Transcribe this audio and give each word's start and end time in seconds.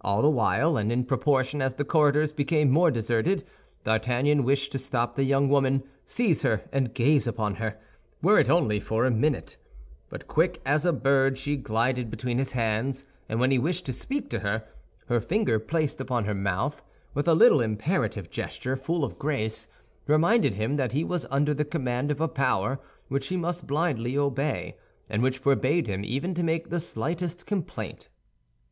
All 0.00 0.22
the 0.22 0.28
way, 0.28 0.60
and 0.60 0.90
in 0.90 1.04
proportion 1.04 1.62
as 1.62 1.74
the 1.74 1.84
corridors 1.84 2.32
became 2.32 2.68
more 2.68 2.90
deserted, 2.90 3.44
D'Artagnan 3.84 4.42
wished 4.42 4.72
to 4.72 4.76
stop 4.78 5.14
the 5.14 5.22
young 5.22 5.48
woman, 5.48 5.84
seize 6.04 6.42
her 6.42 6.62
and 6.72 6.92
gaze 6.92 7.28
upon 7.28 7.54
her, 7.62 7.76
were 8.20 8.40
it 8.40 8.50
only 8.50 8.80
for 8.80 9.04
a 9.04 9.10
minute; 9.12 9.56
but 10.08 10.26
quick 10.26 10.60
as 10.66 10.84
a 10.84 10.92
bird 10.92 11.38
she 11.38 11.54
glided 11.56 12.10
between 12.10 12.38
his 12.38 12.50
hands, 12.50 13.06
and 13.28 13.38
when 13.38 13.52
he 13.52 13.58
wished 13.60 13.86
to 13.86 13.92
speak 13.92 14.28
to 14.30 14.40
her, 14.40 14.64
her 15.06 15.20
finger 15.20 15.60
placed 15.60 16.00
upon 16.00 16.24
her 16.24 16.34
mouth, 16.34 16.82
with 17.14 17.28
a 17.28 17.34
little 17.34 17.60
imperative 17.60 18.30
gesture 18.30 18.74
full 18.74 19.04
of 19.04 19.16
grace, 19.16 19.68
reminded 20.08 20.54
him 20.54 20.74
that 20.74 20.90
he 20.92 21.04
was 21.04 21.24
under 21.30 21.54
the 21.54 21.64
command 21.64 22.10
of 22.10 22.20
a 22.20 22.26
power 22.26 22.80
which 23.06 23.28
he 23.28 23.36
must 23.36 23.64
blindly 23.68 24.18
obey, 24.18 24.76
and 25.08 25.22
which 25.22 25.38
forbade 25.38 25.86
him 25.86 26.04
even 26.04 26.34
to 26.34 26.42
make 26.42 26.68
the 26.68 26.80
slightest 26.80 27.46
complaint. 27.46 28.08